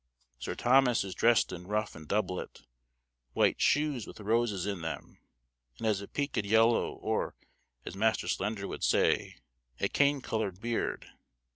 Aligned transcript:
Sir 0.39 0.55
Thomas 0.55 1.03
is 1.03 1.13
dressed 1.13 1.51
in 1.51 1.67
ruff 1.67 1.93
and 1.95 2.07
doublet, 2.07 2.63
white 3.33 3.61
shoes 3.61 4.07
with 4.07 4.19
roses 4.19 4.65
in 4.65 4.81
them, 4.81 5.19
and 5.77 5.85
has 5.85 6.01
a 6.01 6.07
peaked 6.07 6.43
yellow, 6.43 6.93
or, 6.93 7.35
as 7.85 7.95
Master 7.95 8.27
Slender 8.27 8.67
would 8.67 8.83
say, 8.83 9.35
"a 9.79 9.87
cane 9.89 10.19
colored 10.19 10.59
beard." 10.59 11.07